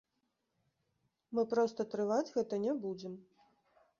Мы 1.35 1.41
проста 1.51 1.85
трываць 1.93 2.33
гэта 2.37 2.61
не 2.65 2.73
будзем. 2.87 3.13